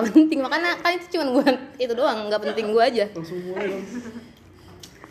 nggak 0.00 0.16
penting. 0.16 0.38
Makanya 0.40 0.80
kan 0.80 0.90
itu 0.96 1.06
cuma 1.12 1.24
gue 1.36 1.44
itu 1.76 1.92
doang 1.92 2.32
nggak 2.32 2.40
penting 2.40 2.72
gue 2.72 2.82
aja. 2.82 3.04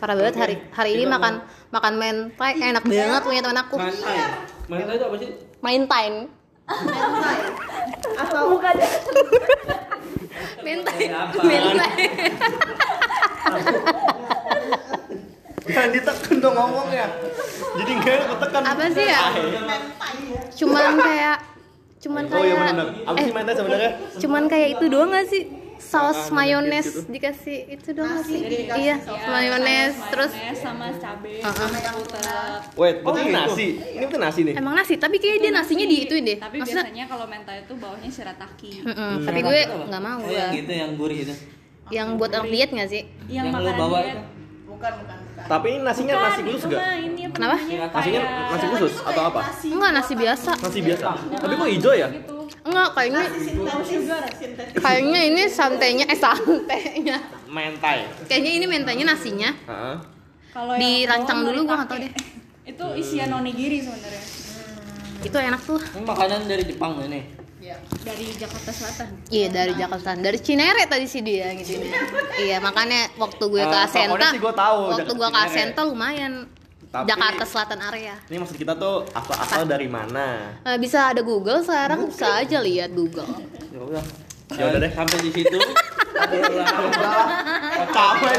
Parah 0.02 0.16
banget 0.16 0.34
hari 0.40 0.54
hari 0.74 0.90
ini 0.98 1.04
makan 1.06 1.44
makan 1.70 1.92
mentai 2.00 2.58
enak 2.58 2.82
banget 2.82 3.22
punya 3.22 3.40
teman 3.44 3.58
aku. 3.62 3.78
Mantai 3.78 4.96
itu 4.98 5.04
apa 5.06 5.16
sih? 5.18 5.30
main 5.60 5.84
time. 5.84 6.16
Atau 8.16 8.56
mentai. 10.64 11.04
Apa? 11.10 11.40
mentai. 11.44 12.06
Jangan 15.70 15.90
ditekan 15.94 16.36
dong 16.40 16.54
ngomongnya. 16.56 17.06
Jadi 17.76 17.92
nggak 18.00 18.14
enak 18.24 18.38
tekan 18.40 18.62
apa 18.64 18.84
sih 18.90 19.04
ya? 19.06 19.22
Mentai. 20.64 21.18
Ya. 21.20 21.34
Cuman 22.00 22.24
kayak 22.24 22.34
oh 22.34 22.42
iya 22.42 22.54
kayak 22.54 22.70
benar 22.70 22.86
apa 23.02 23.12
eh 23.12 23.22
sih 23.22 23.32
mainnya 23.32 23.54
sebenarnya. 23.54 23.90
cuman 24.16 24.42
kayak 24.46 24.68
itu 24.72 24.84
doang 24.86 25.10
gak 25.10 25.26
sih? 25.26 25.44
Saus 25.80 26.28
Ah, 26.28 26.34
mayones 26.34 26.84
gitu. 26.86 27.08
dikasih 27.08 27.58
itu 27.70 27.88
doang 27.90 28.12
gak 28.14 28.24
sih? 28.26 28.40
dikasih 28.42 28.78
iya 28.78 28.96
saus 28.98 29.20
mayones 29.22 29.92
terus 30.06 30.32
sama 30.54 30.86
cabe 30.94 31.40
Uh-uh. 31.40 31.68
sama 31.72 31.90
puter 31.94 32.24
wait 32.74 32.96
Oh, 33.00 33.10
betul 33.10 33.24
gitu. 33.26 33.36
nasi? 33.38 33.66
Ini 33.90 34.04
betul 34.04 34.20
nasi 34.20 34.40
nih? 34.42 34.54
Emang 34.54 34.74
nasi 34.74 34.94
tapi 34.96 35.16
kayak 35.16 35.36
dia 35.38 35.50
nasinya 35.50 35.86
di 35.86 35.96
ituin 35.98 36.22
deh. 36.22 36.36
Tapi 36.36 36.56
maksudnya 36.58 36.84
biasanya 36.84 37.04
kalau 37.06 37.26
mentai 37.26 37.58
itu 37.60 37.74
bawahnya 37.74 38.08
shirataki. 38.08 38.70
Mm-mm, 38.82 39.12
tapi 39.22 39.40
gue 39.42 39.58
nggak 39.82 40.02
mau 40.02 40.16
Oh, 40.16 40.24
gue 40.26 40.36
yang 40.36 40.52
gitu 40.54 40.72
yang 40.74 40.90
gurih 40.94 41.18
itu. 41.22 41.34
yang 41.90 42.08
buat 42.14 42.30
orang 42.30 42.48
diet 42.48 42.70
nggak 42.70 42.88
sih? 42.88 43.02
Yang, 43.26 43.32
Yang 43.32 43.46
makanan 43.50 43.76
bawa 43.78 43.98
diet. 43.98 44.08
itu. 44.10 44.22
Bukan, 44.70 44.92
bukan, 44.94 45.16
bukan. 45.18 45.29
Tapi 45.46 45.66
ini 45.70 45.80
nasinya 45.80 46.14
Bukan, 46.14 46.26
nasi 46.26 46.40
khusus 46.42 46.60
itu 46.60 46.68
gak 46.68 46.80
mah 46.80 46.96
ini 46.98 47.20
apa 47.22 47.34
Kenapa? 47.34 47.56
namanya, 47.56 47.86
nasinya 47.90 48.20
kayak- 48.20 48.50
nasi 48.50 48.66
khusus 48.68 48.92
atau 49.00 49.22
apa? 49.24 49.40
enggak 49.64 49.92
nasi 49.92 50.12
biasa. 50.14 50.50
Nasi 50.58 50.80
biasa. 50.80 51.08
Tapi 51.32 51.52
kok 51.54 51.68
hijau 51.70 51.92
ya? 51.92 52.08
Gitu. 52.08 52.34
Enggak 52.60 52.88
kayaknya 52.92 53.22
kayaknya 54.76 55.20
ini 55.24 55.42
santainya 55.46 56.04
eh 56.04 56.18
santainya. 56.18 57.16
Mentai. 57.46 58.06
Kayaknya 58.26 58.50
ini 58.52 58.66
mentanya 58.66 59.04
nasinya. 59.08 59.50
Heeh. 59.64 59.96
kalau 60.50 60.74
yang 60.74 60.82
Dirancang 60.82 61.46
dulu, 61.46 61.62
gua 61.64 61.78
tahu 61.80 61.94
pakai- 61.94 62.02
deh. 62.04 62.12
itu 62.66 62.84
isian 62.96 63.30
onigiri 63.30 63.78
sebenarnya. 63.80 64.22
Itu 65.20 65.36
enak 65.36 65.60
tuh. 65.62 65.78
Ini 65.78 66.02
makanan 66.02 66.40
dari 66.44 66.62
Jepang 66.64 66.98
ini. 67.00 67.22
Iya. 67.60 67.76
dari 68.00 68.24
Jakarta 68.32 68.70
Selatan 68.70 69.06
iya 69.28 69.48
dari 69.48 69.72
Jakarta 69.74 70.16
dari 70.16 70.38
Cinere 70.38 70.82
tadi 70.84 71.04
sih 71.04 71.20
dia 71.20 71.52
gitu 71.54 71.76
iya 72.40 72.56
makanya 72.58 73.12
waktu 73.14 73.44
gue 73.46 73.60
ke 73.60 73.68
Eh, 73.70 73.84
Asenta 73.84 74.28
sih 74.28 74.40
gue 74.40 74.54
tahu 74.54 74.78
waktu 74.90 75.12
gue 75.12 75.28
ke. 75.28 75.38
Asenta 75.38 75.80
lumayan 75.84 76.48
Tapi- 76.88 77.06
Jakarta 77.06 77.44
Selatan 77.44 77.78
area 77.82 78.16
ini 78.26 78.36
maksud 78.36 78.56
kita 78.56 78.72
tuh 78.74 79.04
asal 79.10 79.36
asal 79.36 79.62
dari 79.64 79.86
mana 79.86 80.56
Eh, 80.62 80.76
bisa 80.76 81.06
ada 81.06 81.20
Google 81.20 81.60
sekarang 81.60 82.08
bisa 82.08 82.40
aja 82.40 82.58
lihat 82.58 82.90
Google 82.90 83.28
Ya 83.70 83.78
udah. 83.78 84.04
Ya 84.50 84.64
udah 84.66 84.80
deh. 84.80 84.90
Sampai 84.90 85.22
di 85.22 85.30
situ. 85.30 85.54
capek 87.94 88.34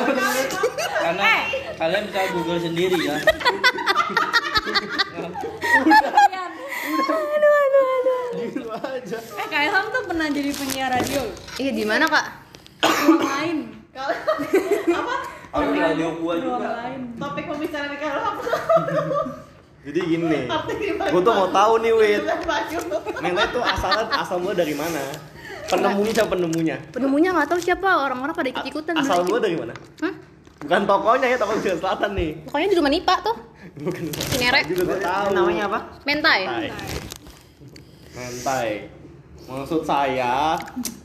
Karena 1.00 1.32
kalian 1.78 2.04
bisa 2.06 2.20
Google 2.36 2.60
sendiri 2.60 3.00
ya. 3.08 3.16
Gitu 8.52 8.70
aja. 8.70 9.18
Eh 9.18 9.48
Kak 9.48 9.62
Ilham 9.64 9.86
tuh 9.88 10.04
pernah 10.06 10.28
jadi 10.28 10.52
penyiar 10.52 10.90
radio 10.92 11.22
iya 11.56 11.72
di 11.72 11.84
mana 11.84 12.06
kak? 12.06 12.26
Ruang 12.84 13.22
lain. 13.24 13.58
Kalau 13.92 14.16
apa? 15.02 15.16
Aku 15.52 15.70
radio 15.72 16.08
gua 16.16 16.34
ruang 16.36 16.60
juga. 16.60 16.70
lain 16.78 17.00
Topik 17.16 17.46
pembicaraan 17.46 17.96
kalau 17.96 18.22
apa? 18.32 18.44
jadi 19.82 20.00
gini 20.06 20.46
gue 21.02 21.22
tuh 21.26 21.34
mau 21.34 21.50
tahu 21.50 21.74
nih 21.82 21.92
wit. 21.92 22.22
Mentai 23.18 23.48
tuh 23.50 23.64
asalnya 23.66 24.04
asal 24.14 24.38
mula 24.38 24.54
dari 24.54 24.78
mana? 24.78 25.02
Penemunya 25.66 26.12
siapa 26.14 26.38
penemunya? 26.38 26.78
Penemunya 26.92 27.30
nggak 27.34 27.50
tahu 27.50 27.60
siapa 27.60 27.90
orang-orang 28.06 28.36
pada 28.36 28.50
ikut 28.54 28.66
ikutan 28.68 28.94
asal 29.02 29.26
mula 29.26 29.40
dari 29.40 29.58
mana? 29.58 29.74
Hah? 30.04 30.14
bukan 30.62 30.86
tokonya 30.86 31.26
ya 31.26 31.38
toko 31.42 31.58
Jalan 31.58 31.80
Selatan 31.82 32.12
nih. 32.14 32.32
Pokoknya 32.46 32.68
di 32.70 32.78
rumah 32.78 32.92
Nipa 32.94 33.16
tuh. 33.26 33.34
Bukan 33.82 34.04
Cinere 34.30 34.62
juga 34.70 34.82
gue 34.94 35.00
tahu. 35.02 35.28
Namanya 35.34 35.64
apa? 35.66 35.80
Mentai. 36.06 36.42
Mentai 36.46 36.70
mentai. 38.14 38.90
Maksud 39.42 39.82
saya 39.84 40.56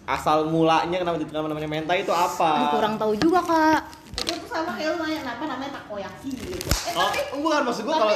asal 0.07 0.47
mulanya 0.47 1.03
kenapa 1.03 1.19
dikenal 1.19 1.51
namanya 1.51 1.67
mentai 1.67 2.07
itu 2.07 2.13
Aduh, 2.15 2.27
apa 2.31 2.53
kurang 2.79 2.95
tahu 2.95 3.13
juga 3.19 3.41
kak. 3.43 3.81
Itu 4.23 4.33
tuh 4.39 4.49
sama 4.49 4.79
kayak 4.79 4.95
lu 4.95 4.97
nanya 5.03 5.19
kenapa 5.25 5.43
namanya 5.51 5.71
takoyaki 5.83 6.31
gitu. 6.31 6.69
Eh 6.87 6.93
Oh, 6.95 7.11
tapi 7.11 7.21
bukan 7.43 7.61
maksud 7.67 7.83
gue 7.83 7.97
kalau 7.97 8.15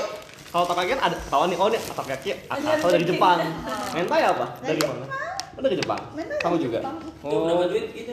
kalau 0.50 0.64
takoyaki 0.70 0.90
kan 0.94 1.02
ada 1.10 1.16
tahu 1.26 1.42
nih 1.50 1.56
oh 1.58 1.68
nih 1.72 1.80
takoyaki 1.82 2.28
asal 2.46 2.88
dari 2.92 3.04
Jepang. 3.08 3.38
Mentai 3.96 4.22
apa? 4.22 4.46
Dari 4.62 4.80
mana? 4.86 5.04
Oh, 5.56 5.60
dari 5.64 5.76
Jepang? 5.80 6.00
Mentai 6.14 6.38
kamu 6.38 6.56
juga? 6.60 6.78
Jepang. 6.78 6.96
Itu 7.02 7.36
berapa 7.42 7.64
duit 7.66 7.86
gitu? 7.90 8.12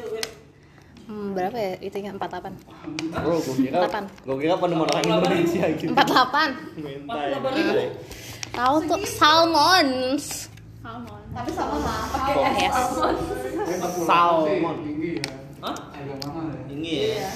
Hmm, 1.08 1.32
berapa 1.32 1.56
ya? 1.56 1.74
Itunya 1.80 2.12
empat 2.12 2.30
delapan. 2.34 2.54
Bro 3.14 3.36
gue 3.40 3.56
kira 3.62 3.80
gue 4.04 4.36
kira 4.42 4.54
penemuan 4.58 4.90
orang 4.92 5.06
Indonesia 5.06 5.66
gitu. 5.76 5.92
Empat 5.92 6.08
delapan. 6.08 6.50
Mentai. 6.82 7.86
tahu 8.48 8.76
tuh 8.90 9.02
salmons 9.06 10.50
salmon. 10.80 11.22
Tapi 11.32 11.50
sama 11.52 11.76
mah. 11.78 12.00
Kok 12.28 12.44
yes 12.56 12.76
salmon. 14.04 14.76
Hah? 15.58 15.76
Tinggi 16.68 16.94
ya. 17.12 17.30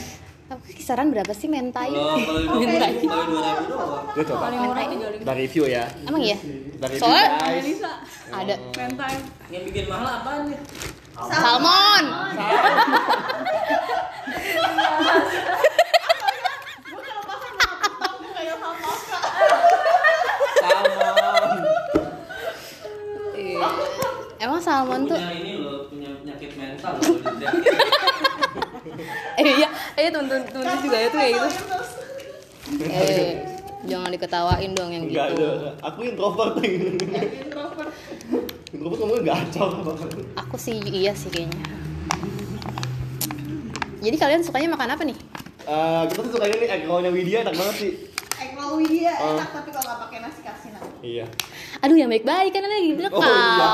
tapi 0.44 0.68
kisaran 0.74 1.08
berapa 1.10 1.32
sih 1.32 1.48
mentai? 1.48 1.88
Kalau 1.88 2.20
kalau 2.20 2.44
dua 2.44 2.60
Mentai. 2.60 2.92
kalau 3.00 3.24
dua 3.26 3.42
ribu 3.56 3.72
doang. 3.72 4.04
gue 4.12 4.24
coba. 4.26 4.42
Paling 4.46 4.60
murah 4.62 4.84
tiga 4.86 5.08
ribu. 5.10 5.24
Dari 5.24 5.40
review 5.42 5.64
ya. 5.66 5.86
Emang 6.04 6.22
iya? 6.22 6.38
Dari 6.76 6.92
review 6.92 7.02
Soalnya- 7.02 7.32
guys. 7.40 7.64
Bisa. 7.66 7.92
Ada. 8.30 8.56
Mentai. 8.78 9.16
Yang 9.48 9.64
bikin 9.66 9.86
mahal 9.88 10.08
apaan 10.14 10.42
nih? 10.46 10.60
salmon. 11.22 12.04
Gue 16.84 17.02
kalau 17.08 17.24
makan 17.24 17.52
mau 17.54 17.76
potong 17.80 18.14
gue 18.18 18.32
kayak 18.34 18.56
sama 18.58 18.90
kak. 19.08 19.24
Salmon. 20.58 21.58
Iya. 23.34 23.68
Emang 24.82 24.98
salmon 24.98 25.02
tuh 25.06 25.16
Punya 25.16 25.34
ini 25.34 25.54
loh, 25.58 25.78
punya 25.86 26.10
penyakit 26.18 26.50
mental 26.56 26.92
loh. 26.94 27.02
eh 29.38 29.44
iya 29.54 29.68
eh 29.94 30.08
temen-temen 30.08 30.42
temen 30.44 30.76
juga 30.80 30.98
ya 30.98 31.08
tuh 31.08 31.18
kayak 31.18 31.32
gitu 31.32 31.48
eh 32.84 33.32
jangan 33.84 34.10
diketawain 34.10 34.72
dong 34.72 34.90
yang 34.90 35.04
Enggak 35.06 35.28
gitu 35.32 35.44
ada. 35.44 35.70
Aku 35.84 36.00
introvert 36.04 36.52
tuh. 36.54 36.64
Introvert. 37.42 37.90
Introvert 38.72 39.22
gacor 39.22 39.70
banget. 39.84 40.10
aku 40.36 40.56
sih 40.56 40.80
iya 40.84 41.12
sih 41.12 41.28
kayaknya 41.28 41.60
jadi 44.00 44.16
kalian 44.18 44.42
sukanya 44.42 44.68
makan 44.70 44.90
apa 44.92 45.04
nih 45.04 45.18
Eh, 45.62 46.02
kita 46.10 46.20
tuh 46.20 46.32
sukanya 46.34 46.56
nih 46.58 46.68
egg 46.72 46.84
rollnya 46.84 47.10
Widya 47.10 47.42
enak 47.42 47.54
banget 47.54 47.76
sih. 47.78 47.92
Egg 48.36 48.52
roll 48.58 48.76
Widya 48.76 49.14
Oh. 49.14 49.32
enak 49.32 49.48
tapi 49.54 49.70
kalau 49.70 49.86
nggak 49.86 50.00
pakai 50.02 50.18
nasi 50.20 50.42
kasih 50.42 50.70
nasi. 50.74 50.90
Iya. 51.04 51.26
Aduh 51.82 51.98
yang 51.98 52.10
baik-baik 52.10 52.52
kan 52.54 52.62
lagi 52.62 52.94
direkam 52.94 53.20
Oh 53.20 53.26
iya. 53.26 53.70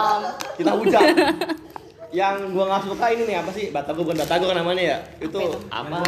Kita 0.56 0.72
hujan. 0.76 1.06
Yang 2.08 2.56
gua 2.56 2.72
nggak 2.72 2.84
suka 2.88 3.06
ini 3.12 3.24
nih 3.28 3.36
apa 3.36 3.52
sih? 3.52 3.68
Batagor 3.68 4.08
bukan 4.08 4.24
Batagor 4.24 4.56
namanya 4.56 4.80
ya? 4.80 4.98
Itu 5.20 5.60
apa? 5.68 6.00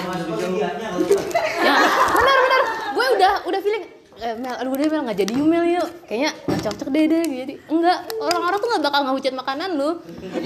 ya 1.59 1.73
benar 2.15 2.37
benar 2.39 2.61
gue 2.89 3.05
udah 3.19 3.33
udah 3.47 3.59
feeling 3.61 3.85
eh, 4.19 4.35
Mel, 4.35 4.55
aduh 4.59 4.71
udah 4.75 4.87
Mel 4.87 5.01
nggak 5.07 5.19
jadi 5.23 5.31
yuk 5.35 5.47
Mel 5.47 5.65
yuk 5.67 5.87
kayaknya 6.07 6.31
nggak 6.47 6.61
cocok 6.67 6.87
deh 6.91 7.03
deh 7.07 7.23
jadi 7.23 7.53
enggak 7.67 7.97
orang-orang 8.19 8.57
tuh 8.59 8.67
nggak 8.71 8.83
bakal 8.87 9.01
ngehujat 9.07 9.33
makanan 9.35 9.69
lu 9.75 9.89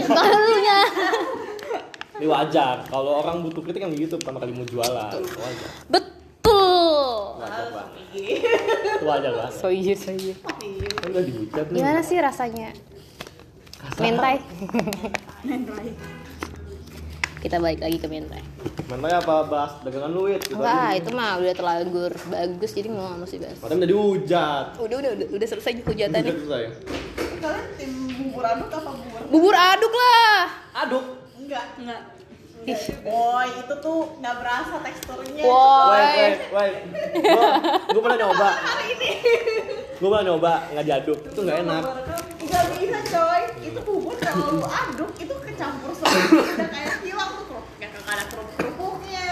soalnya 0.05 0.77
Ini 2.13 2.29
wajar. 2.29 2.85
Kalau 2.93 3.25
orang 3.25 3.41
butuh 3.41 3.65
kritik 3.65 3.81
kan 3.81 3.89
gitu 3.89 4.21
pertama 4.21 4.37
kali 4.37 4.53
mau 4.53 4.61
jualan. 4.69 5.17
Wajar. 5.17 5.69
betul 5.89 6.13
Banget. 7.45 7.85
Itu 8.13 9.05
wajar 9.05 9.31
banget. 9.33 9.53
so 9.53 9.67
iya 9.67 9.93
so 9.93 10.11
iya 10.11 10.35
udah 11.03 11.21
dihujat 11.21 11.65
nih. 11.67 11.77
gimana 11.77 11.99
sih 11.99 12.17
rasanya 12.17 12.69
mentai 13.97 14.39
mentai 15.45 15.89
kita 17.37 17.59
balik 17.59 17.79
lagi 17.79 17.97
ke 17.97 18.07
mentai 18.07 18.39
Mantannya 18.85 19.17
apa 19.17 19.35
bahas 19.43 19.75
dagangan 19.81 20.09
lu? 20.09 20.27
Gitu 20.29 20.55
enggak 20.55 20.71
aja. 20.87 20.95
itu 20.95 21.09
mah 21.11 21.31
udah 21.35 21.53
terlanjur 21.53 22.11
bagus 22.25 22.71
jadi 22.71 22.87
mau 22.87 23.03
nggak 23.05 23.19
mesti 23.21 23.37
bahas 23.37 23.57
Makanya 23.59 23.75
udah 23.75 23.89
dihujat. 23.89 24.65
udah 24.77 24.95
udah 24.97 25.11
udah, 25.13 25.27
udah 25.33 25.47
selesai 25.49 25.71
hujatannya 25.83 26.23
Hujat 26.25 26.39
selesai. 26.41 26.63
Kalian 27.37 27.65
tim 27.75 27.91
bubur 28.13 28.43
aduk 28.45 28.69
apa 28.71 28.89
bubur? 28.89 29.21
bubur 29.27 29.55
aduk 29.57 29.93
lah 29.93 30.39
Aduk. 30.79 31.05
Enggak. 31.35 31.65
enggak 31.75 31.99
Boy, 32.63 33.47
itu 33.59 33.73
tuh 33.83 33.99
nggak 34.23 34.35
berasa 34.39 34.75
teksturnya. 34.79 35.43
Woi. 35.43 35.91
Wait, 35.91 36.15
wait, 36.15 36.37
wait. 36.55 36.75
Gua, 37.19 37.49
gua 37.91 38.01
pernah 38.07 38.17
nyoba. 38.23 38.49
Hari 38.55 38.85
ini. 38.95 39.11
Gua 39.99 40.09
pernah 40.15 40.25
nyoba 40.31 40.53
nggak 40.71 40.85
diaduk. 40.87 41.19
Itu 41.27 41.39
nggak 41.43 41.57
enak. 41.67 41.83
Nggak 42.39 42.63
bisa 42.79 42.99
coy. 43.11 43.41
Itu 43.67 43.79
bubur 43.83 44.15
kalau 44.15 44.63
lu 44.63 44.63
aduk 44.63 45.11
itu 45.19 45.33
kecampur 45.43 45.91
semua. 45.91 46.23
Udah 46.55 46.69
kayak 46.71 46.93
hilang 47.03 47.29
tuh 47.35 47.45
kerupuk. 47.51 47.65
Kayak 47.83 47.91
kagak 47.99 48.13
ada 48.15 48.23
kerupuk 48.31 48.55
kerupuknya. 48.55 49.27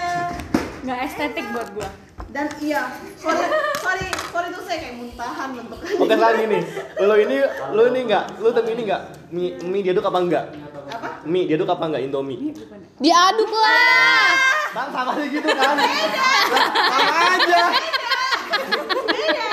nggak 0.81 0.99
estetik 1.05 1.45
buat 1.53 1.69
gua 1.77 1.89
Dan 2.31 2.47
iya, 2.63 2.87
sorry, 3.19 3.43
sorry, 3.83 4.07
sorry 4.31 4.47
tuh 4.55 4.63
saya 4.63 4.79
kayak 4.79 4.95
muntahan 5.03 5.51
bentuknya. 5.51 5.99
Oke 5.99 6.13
sekarang 6.15 6.39
gini, 6.47 6.59
lo 7.03 7.15
ini, 7.19 7.37
lo 7.75 7.81
ini 7.91 7.99
nggak, 8.07 8.25
lo 8.39 8.49
tim 8.55 8.67
ini 8.71 8.81
nggak, 8.87 9.01
mie, 9.35 9.49
mie 9.67 9.83
diaduk 9.83 10.07
apa 10.07 10.19
enggak? 10.23 10.45
Apa? 10.91 11.23
Mie, 11.23 11.47
diaduk 11.47 11.71
apa 11.71 11.87
enggak 11.87 12.03
Indomie? 12.03 12.51
Diaduk 12.99 13.51
lah. 13.55 14.35
Bang, 14.75 14.89
sama 14.91 15.11
aja 15.15 15.23
gitu 15.23 15.47
kan? 15.47 15.75
Sama 15.79 17.21
aja. 17.31 17.61
Ya. 19.31 19.47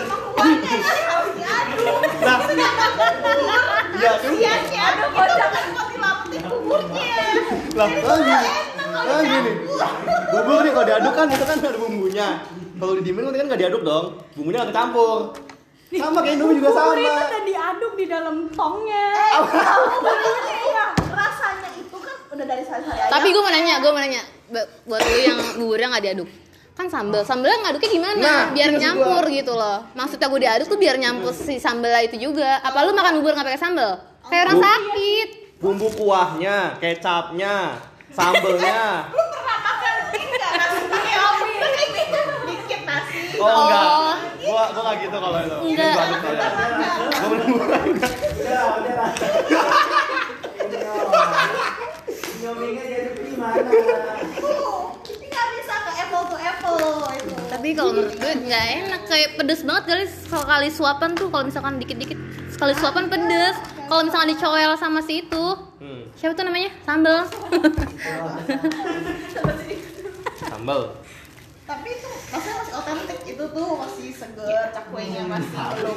Cuma 0.00 0.16
kuahnya 0.30 0.70
yang 0.78 1.02
harus 1.10 1.34
diaduk. 1.36 1.96
Nah, 2.20 2.38
iya 2.46 2.68
kan? 2.70 4.30
Sia-sia 4.30 4.82
aduk 4.94 5.12
itu 5.12 5.34
kan 5.50 5.64
buat 5.74 5.86
dilapetin 5.90 6.42
buburnya. 6.48 7.04
Lah, 7.80 7.88
kan 7.88 8.18
gini. 8.20 8.48
Kan 8.92 9.22
gini. 9.24 9.52
Bubur 10.30 10.58
nih 10.60 10.72
kalau 10.76 10.86
diaduk 10.86 11.12
kan 11.16 11.26
itu 11.32 11.44
kan 11.48 11.56
ada 11.56 11.78
bumbunya. 11.80 12.28
Kalau 12.76 12.92
didiemin 13.00 13.24
kan 13.32 13.46
nggak 13.48 13.60
diaduk 13.60 13.82
dong. 13.82 14.04
Bumbunya 14.36 14.56
nggak 14.60 14.70
kecampur. 14.76 15.18
Sama 15.90 16.22
kayak 16.22 16.34
Indomie 16.38 16.56
juga 16.60 16.70
sama. 16.70 16.92
Bubur 16.92 16.98
itu 17.00 17.10
udah 17.24 17.42
diaduk 17.42 17.92
di 17.96 18.04
dalam 18.06 18.36
tongnya. 18.52 19.06
Iya, 20.60 20.86
rasanya 21.08 21.70
itu 21.74 21.96
kan 21.98 22.16
udah 22.30 22.46
dari 22.46 22.62
saya-saya 22.62 23.08
Tapi 23.08 23.26
gue 23.32 23.42
mau 23.42 23.50
nanya, 23.50 23.74
gue 23.80 23.90
mau 23.90 24.02
nanya 24.04 24.22
Bu- 24.50 24.70
buat 24.86 25.00
lu 25.00 25.18
yang 25.18 25.38
buburnya 25.58 25.88
nggak 25.90 26.04
diaduk. 26.04 26.28
Kan 26.76 26.86
sambel, 26.86 27.24
sambelnya 27.24 27.58
ngaduknya 27.64 27.90
gimana? 27.90 28.16
Nah, 28.20 28.42
biar 28.52 28.70
nyampur 28.76 29.24
gua. 29.24 29.34
gitu 29.34 29.52
loh. 29.52 29.78
Maksudnya 29.96 30.28
gue 30.28 30.40
diaduk 30.40 30.66
tuh 30.68 30.78
biar 30.78 30.96
nyampur 31.00 31.32
si 31.32 31.56
sambelnya 31.56 32.04
itu 32.04 32.16
juga. 32.20 32.60
Apa 32.60 32.84
lu 32.84 32.92
makan 32.92 33.18
bubur 33.20 33.32
nggak 33.32 33.48
pakai 33.48 33.60
sambel? 33.60 33.96
Kayak 34.28 34.42
orang 34.46 34.60
sakit. 34.60 35.28
Bumbu 35.60 35.92
kuahnya, 35.92 36.80
kecapnya, 36.80 37.76
sambelnya. 38.08 38.80
Lu 39.12 39.20
pernah 39.28 39.58
makan 39.60 39.94
ini 40.16 40.24
nggak 40.32 40.52
nasi 40.56 40.82
pakai 40.88 41.14
omi? 41.28 41.52
Dikit 42.48 42.80
nasi. 42.88 43.20
Oh 43.36 43.44
enggak. 43.44 43.84
Oh. 43.84 44.16
Gua 44.40 44.62
gua 44.72 44.80
enggak 44.88 44.96
gitu 45.04 45.16
kalau 45.20 45.38
itu. 45.44 45.56
Enggak. 45.68 45.92
Gua 45.92 46.00
aduk 46.00 46.24
aja. 46.24 46.48
Gua 47.12 47.28
bener-bener. 47.28 47.80
Tuh, 54.40 54.96
ini 55.12 55.26
nggak 55.28 55.29
bisa 55.70 55.86
ke 55.86 55.92
apple 56.02 56.24
to 56.26 56.36
apple 56.42 56.82
itu. 57.14 57.34
Tapi 57.46 57.68
kalau 57.78 57.90
menurut 57.94 58.14
gue 58.18 58.32
nggak 58.42 58.64
enak, 58.82 59.02
kayak 59.06 59.30
pedes 59.38 59.62
banget 59.62 59.84
kali 59.86 60.04
sekali 60.10 60.68
suapan 60.74 61.10
tuh 61.14 61.28
kalau 61.30 61.44
misalkan 61.46 61.78
dikit-dikit 61.78 62.18
sekali 62.50 62.74
suapan 62.74 63.06
pedes. 63.06 63.54
Kalau 63.86 64.02
misalkan 64.02 64.34
dicoel 64.34 64.74
sama 64.74 64.98
si 65.02 65.22
itu, 65.22 65.46
Hmm, 65.80 66.04
siapa 66.12 66.36
tuh 66.36 66.44
namanya? 66.44 66.70
Sambel. 66.84 67.24
sambel. 70.50 70.80
Tapi 71.64 71.88
itu 71.88 72.08
maksudnya 72.28 72.56
masih 72.60 72.74
otentik 72.76 73.18
itu 73.24 73.44
tuh 73.48 73.68
masih 73.80 74.08
seger, 74.12 74.64
cakwenya 74.74 75.22
masih 75.24 75.56
belum. 75.56 75.96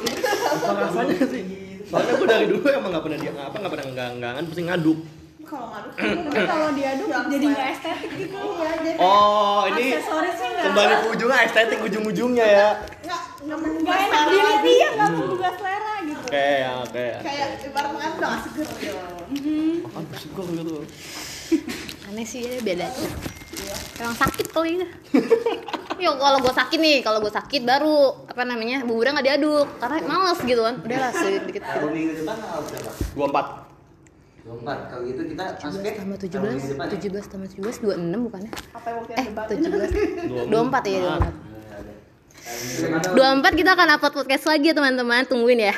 Apa 0.64 0.80
rasanya 0.88 1.18
sih? 1.28 1.42
Soalnya 1.84 2.12
gua 2.16 2.28
dari 2.30 2.46
dulu 2.48 2.64
emang 2.64 2.90
nggak 2.96 3.04
pernah 3.04 3.18
dia 3.20 3.32
apa 3.36 3.56
nggak 3.60 3.72
pernah 3.76 3.86
enggak-enggangan 3.92 4.42
pasti 4.48 4.62
ngaduk. 4.64 4.98
Kalau 5.54 5.70
ngaduk 5.70 5.94
Tapi 5.94 6.42
kalau 6.50 6.68
diaduk 6.74 7.06
Yang 7.06 7.26
jadi 7.30 7.46
nggak 7.46 7.68
estetik 7.70 8.10
gitu. 8.18 8.36
Iya, 8.42 8.70
jadi 8.82 8.98
Oh, 8.98 9.60
ini 9.70 9.86
kembali 10.64 10.94
ke 10.98 11.06
ujungnya 11.14 11.38
estetik 11.46 11.78
ujung-ujungnya 11.78 12.46
ya. 12.46 12.68
nggak 13.04 13.22
nggak 13.44 13.58
menggugah 13.60 13.94
enak 13.94 14.08
selera 14.08 14.30
dilihat 14.32 14.50
lagi. 14.50 14.66
dia 14.66 14.88
nggak 14.90 15.10
menggugah 15.14 15.52
selera 15.54 15.92
gitu. 16.02 16.22
Oke, 16.24 16.46
ya, 16.58 16.70
oke. 16.82 17.06
Kayak 17.22 17.48
ibarat 17.62 17.90
makan 17.94 18.10
udah 18.18 18.28
nggak 18.28 18.42
seger 18.42 18.68
gitu. 18.82 18.96
Makan 19.86 20.02
bersyukur 20.10 20.44
gitu. 20.50 20.74
Aneh 22.10 22.26
sih 22.26 22.40
ya, 22.42 22.58
beda 22.64 22.86
tuh. 22.90 23.10
Emang 23.94 24.16
sakit 24.18 24.46
kali 24.50 24.82
ya. 24.82 24.88
Yo 26.04 26.10
kalau 26.18 26.38
gue 26.42 26.50
sakit 26.50 26.78
nih, 26.82 26.96
kalau 27.06 27.22
gue 27.22 27.30
sakit 27.30 27.62
baru 27.62 28.26
apa 28.26 28.42
namanya 28.42 28.82
buburnya 28.82 29.14
nggak 29.14 29.28
diaduk 29.30 29.68
karena 29.78 29.96
males 30.02 30.40
gitu 30.42 30.62
kan. 30.66 30.74
Udahlah 30.82 31.10
sedikit 31.14 31.42
dikit. 31.46 31.62
Kalau 31.62 31.88
minggu 31.94 32.12
depan 32.18 32.34
tanggal 32.42 32.60
berapa? 33.14 33.42
24. 34.44 34.60
24. 34.60 34.90
Kalau 34.92 35.02
gitu 35.04 35.22
kita 35.26 35.44
masuknya 35.56 35.92
Tambah 35.94 36.16
kalau 36.20 36.44
minggu 36.44 36.60
17, 36.60 36.70
depan 36.70 36.84
ya? 36.84 36.92
17 36.94 37.32
tambah 37.32 37.48
17 37.48 37.80
26 37.80 38.26
bukannya? 38.28 38.50
Apa 38.70 38.86
yang 38.86 38.96
waktu 39.00 39.10
Eh, 39.10 39.16
yang 39.16 39.26
debat? 39.26 39.46
17. 39.48 40.52
24 40.52 40.84
ya, 40.84 41.00
24. 41.00 41.24
Nah, 41.24 41.32
ada. 41.74 43.40
24 43.40 43.54
kita 43.54 43.70
akan 43.72 43.88
upload 43.90 44.14
podcast 44.14 44.44
lagi 44.44 44.66
ya 44.68 44.74
teman-teman, 44.74 45.22
tungguin 45.24 45.60
ya. 45.62 45.74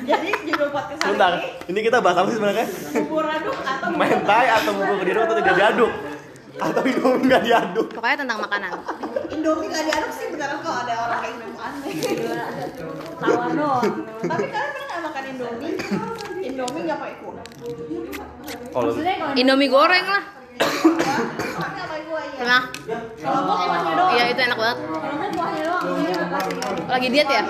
Jadi 0.00 0.28
judul 0.42 0.68
podcast 0.68 0.98
hari 0.98 1.06
Sebentar, 1.06 1.32
ini 1.36 1.46
ini 1.68 1.80
kita 1.82 1.98
bahas 2.00 2.16
apa 2.16 2.28
sih 2.28 2.36
sebenarnya? 2.36 2.66
bubur 2.98 3.24
aduk 3.24 3.56
atau 3.56 3.86
bubur 3.88 4.00
Mentai 4.00 4.46
atau 4.50 4.70
bubur 4.74 4.96
diaduk 5.00 5.22
atau 5.22 5.36
tidak 5.38 5.54
diaduk? 5.54 5.92
Atau 6.58 6.82
Indomie 6.82 7.24
nggak 7.24 7.42
diaduk? 7.44 7.86
Pokoknya 7.94 8.16
tentang 8.18 8.38
makanan. 8.40 8.70
Indomie 9.30 9.68
nggak 9.68 9.84
diaduk 9.86 10.10
sih 10.10 10.26
beneran 10.28 10.58
kalau 10.58 10.78
ada 10.82 10.94
orang 10.98 11.18
kayak 11.20 11.34
Indomie 11.36 11.60
aneh. 11.60 11.94
Tawar 13.14 13.50
doang. 13.52 13.84
Tapi 14.18 14.44
kalian 14.44 14.70
pernah 14.72 14.86
nggak 14.88 15.02
makan 15.04 15.22
Indomie? 15.28 15.72
Indomie 16.88 16.96
nggak 16.96 16.98
pakai 17.04 17.16
kuah. 17.20 17.44
Kalau 18.72 18.88
Maksudnya 18.88 19.14
kalau 19.20 19.36
Indomie 19.36 19.68
goreng 19.68 20.06
lah. 20.08 20.22
Ya. 22.38 22.56
Kalau 23.20 23.40
gua 23.44 23.56
kuahnya 23.60 23.92
doang. 23.92 24.12
Iya 24.16 24.24
itu 24.32 24.40
enak 24.40 24.58
banget. 24.58 24.78
Kalau 24.78 25.16
gua 25.20 25.28
kuahnya 25.36 25.62
doang. 25.68 25.84
Iya, 26.00 26.24
kasih. 26.32 26.54
Lagi 26.88 27.08
diet 27.12 27.28
ya? 27.28 27.42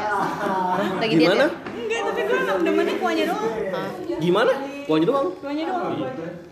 Lagi 0.99 1.14
diet 1.14 1.31
gimana? 1.31 1.44
ya? 1.46 1.50
Enggak, 1.55 2.00
tapi 2.02 2.20
gua 2.26 2.58
demennya 2.67 2.94
kuahnya 2.99 3.25
doang. 3.31 3.52
Ah. 3.70 3.88
Gimana? 4.19 4.52
Kuahnya 4.88 5.06
doang. 5.06 5.29
Kuahnya 5.37 5.64
doang. 5.69 5.93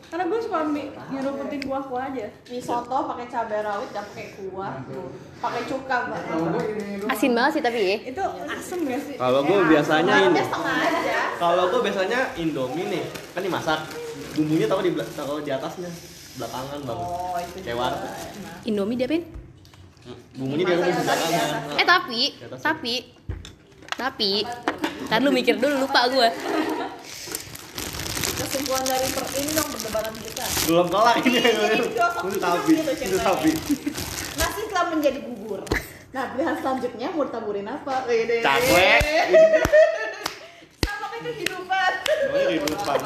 Karena 0.06 0.24
gua 0.28 0.38
suka 0.38 0.60
mi- 0.68 0.92
nyeruputin 1.10 1.60
kuah-kuah 1.64 2.12
aja. 2.12 2.28
Mie 2.46 2.60
soto 2.60 2.98
pakai 3.08 3.26
cabai 3.26 3.64
rawit 3.64 3.90
dan 3.90 4.04
pakai 4.06 4.26
kuah. 4.36 4.72
Pakai 5.40 5.62
cuka 5.64 5.96
mbak. 6.06 6.20
Asin 7.08 7.32
banget 7.32 7.52
sih 7.56 7.62
tapi 7.64 7.78
ya. 7.80 7.96
Itu 8.06 8.22
asem 8.46 8.78
gak 8.84 9.00
sih? 9.02 9.16
Kalau 9.16 9.40
gue 9.40 9.60
biasanya 9.66 10.14
ini. 10.22 10.40
Kalau 11.36 11.64
gue 11.72 11.80
biasanya 11.80 12.20
Indomie 12.36 12.86
nih, 12.86 13.04
kan 13.32 13.40
dimasak. 13.40 13.80
Bumbunya 14.36 14.68
taruh 14.68 14.84
di 14.84 14.92
di 14.92 15.50
atasnya, 15.50 15.88
belakangan 16.36 16.78
bang. 16.84 16.98
Oh 17.00 17.36
itu 17.40 17.56
Kayak 17.64 17.72
juga 17.72 17.80
warteg. 17.80 18.12
enak. 18.12 18.68
Indomie 18.68 18.96
diapain? 19.00 19.22
Bumbunya 20.36 20.64
diambil 20.68 20.86
di 20.86 21.02
belakangan. 21.02 21.48
Eh 21.72 21.86
tapi, 21.88 22.22
tapi, 22.60 22.94
tapi, 23.96 24.32
kan 25.08 25.24
lu 25.24 25.32
mikir 25.32 25.56
dulu 25.56 25.88
lupa 25.88 26.04
gue. 26.12 26.28
Kesimpulan 28.36 28.84
dari 28.84 29.08
per 29.16 29.24
ini 29.32 29.50
dong 29.56 29.68
perdebatan 29.72 30.12
kita. 30.20 30.44
Belum 30.68 30.86
kelar 30.92 31.16
ini. 31.24 31.40
Ini 31.40 31.88
filosofi 31.88 32.28
Itu 32.28 32.38
tapi, 32.44 32.72
itu 32.76 33.16
tapi. 33.16 33.50
Nasi 34.36 34.60
telah 34.68 34.86
menjadi 34.92 35.18
bubur. 35.24 35.60
Nah 36.12 36.22
pilihan 36.36 36.56
selanjutnya 36.60 37.08
mau 37.16 37.24
ditaburin 37.24 37.64
apa? 37.64 38.04
Cakwe. 38.44 38.90
Sama 40.84 41.06
kayak 41.16 41.22
kehidupan. 41.32 41.92
Oh, 42.28 42.48
ini 42.52 42.68
depan. 42.68 42.98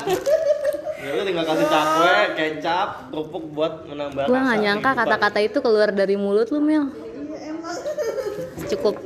Ya 1.01 1.11
udah 1.15 1.25
tinggal 1.25 1.45
kasih 1.47 1.67
cakwe, 1.71 2.17
kecap, 2.35 2.89
kerupuk 3.15 3.45
buat 3.55 3.73
menambah. 3.87 4.25
Gue 4.27 4.35
rasa 4.35 4.45
nggak 4.45 4.61
nyangka 4.67 4.91
kehidupan. 4.91 5.07
kata-kata 5.07 5.39
itu 5.47 5.59
keluar 5.63 5.89
dari 5.95 6.15
mulut 6.19 6.51
lu 6.51 6.59
Mel. 6.59 6.91
Iya 6.91 7.55
emang. 7.55 7.77
Cukup 8.67 8.99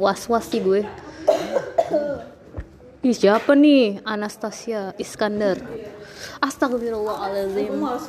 was-was 0.00 0.48
sih 0.48 0.64
gue. 0.64 0.80
Ih 3.06 3.14
siapa 3.14 3.54
nih? 3.54 4.02
Anastasia 4.02 4.90
Iskandar. 4.98 5.62
Astagfirullahaladzim. 6.42 7.78
Pulang. 7.78 8.02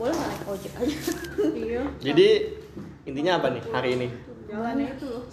Boleh 0.00 0.16
nggak 0.16 0.28
naik 0.32 0.48
ojek 0.48 0.72
aja? 0.80 0.96
Iya. 1.52 1.82
Jadi 2.00 2.28
intinya 3.04 3.36
apa 3.36 3.52
nih 3.52 3.62
hari 3.68 4.00
ini? 4.00 4.08
Jalannya 4.48 4.96
itu 4.96 5.06
loh. 5.12 5.28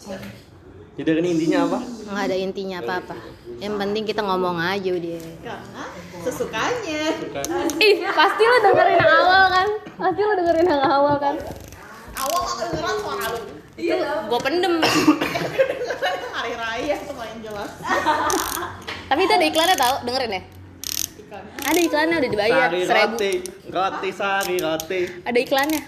Jadi 0.99 1.09
ini 1.23 1.29
intinya 1.39 1.71
apa? 1.71 1.79
Nggak 1.87 2.23
ada 2.27 2.35
intinya 2.35 2.77
apa-apa. 2.83 3.15
Yang 3.63 3.75
penting 3.79 4.03
kita 4.03 4.21
ngomong 4.27 4.59
aja 4.59 4.91
dia. 4.99 5.23
Karena 5.39 5.83
sesukanya. 6.19 7.03
Ih 7.79 7.95
pasti 8.11 8.43
lo 8.43 8.57
dengerin 8.59 8.99
yang 9.07 9.13
awal 9.23 9.43
kan? 9.55 9.67
Pasti 9.95 10.19
lo 10.19 10.33
dengerin 10.35 10.67
yang 10.67 10.83
awal 10.83 11.15
kan? 11.15 11.35
Awal 12.11 12.39
nggak 12.43 12.57
kedengeran 12.59 12.95
suara 12.99 13.25
lu. 13.39 13.56
Itu 13.77 13.95
gue 14.01 14.39
pendem. 14.41 14.73
Hari 16.37 16.53
raya 16.57 16.95
tuh 17.05 17.13
paling 17.13 17.39
jelas. 17.45 17.71
Tapi 19.09 19.21
itu 19.23 19.33
ada 19.33 19.45
iklannya 19.47 19.77
tau, 19.77 19.95
dengerin 20.03 20.31
ya? 20.33 20.41
Ikan. 21.23 21.43
Ada 21.63 21.79
iklannya 21.79 22.15
udah 22.19 22.31
dibayar 22.31 22.67
Sari 22.67 22.81
seribu. 22.83 23.15
roti, 23.15 23.33
roti 23.71 24.09
sari 24.11 24.55
roti. 24.59 25.01
Ada 25.23 25.39
iklannya. 25.39 25.81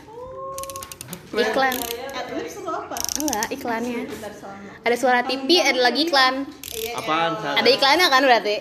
Iklan. 1.30 1.76
Adlibs 2.10 2.56
itu 2.58 2.70
apa? 2.70 2.98
Enggak, 3.22 3.48
iklannya. 3.54 4.02
Sana. 4.34 4.72
Ada 4.82 4.96
suara 4.98 5.22
TV, 5.22 5.62
ada 5.62 5.80
lagi 5.80 6.10
iklan. 6.10 6.48
Iya. 6.74 6.92
Apaan? 6.98 7.32
Ada 7.60 7.70
iklannya 7.70 8.06
kan 8.10 8.22
berarti? 8.26 8.56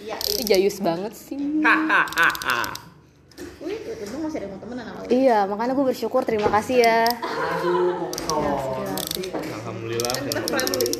Iya. 0.00 0.16
Jayus 0.46 0.80
banget 0.80 1.12
sih. 1.12 1.38
Hahaha. 1.60 2.81
Wih, 4.02 4.10
itu 4.10 4.18
masih 4.18 4.42
ada 4.42 4.50
yang 4.50 4.58
mau 4.58 4.62
temenan 4.66 4.82
sama. 4.82 5.06
Iya, 5.06 5.38
makanya 5.46 5.78
gue 5.78 5.86
bersyukur. 5.94 6.26
Terima 6.26 6.50
kasih 6.50 6.82
ya. 6.82 7.06
Alhamdulillah. 9.62 10.10
Kita 10.26 10.42
friendly. 10.42 10.90